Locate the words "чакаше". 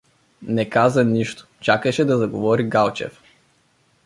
1.59-2.05